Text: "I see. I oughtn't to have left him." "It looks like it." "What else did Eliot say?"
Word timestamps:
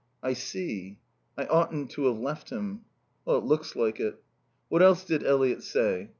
"I 0.23 0.33
see. 0.33 0.97
I 1.37 1.45
oughtn't 1.45 1.91
to 1.91 2.05
have 2.07 2.17
left 2.17 2.49
him." 2.49 2.85
"It 3.27 3.43
looks 3.43 3.75
like 3.75 3.99
it." 3.99 4.19
"What 4.67 4.81
else 4.81 5.03
did 5.05 5.23
Eliot 5.23 5.61
say?" 5.61 6.09